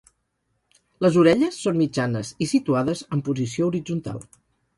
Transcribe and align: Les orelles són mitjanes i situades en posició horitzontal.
Les 1.05 1.19
orelles 1.23 1.59
són 1.65 1.77
mitjanes 1.81 2.33
i 2.47 2.49
situades 2.53 3.05
en 3.19 3.23
posició 3.29 3.69
horitzontal. 3.71 4.27